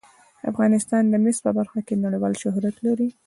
افغانستان 0.51 1.03
د 1.09 1.13
مس 1.23 1.37
په 1.45 1.51
برخه 1.57 1.79
کې 1.87 2.01
نړیوال 2.05 2.33
شهرت 2.43 2.75
لري. 2.85 3.09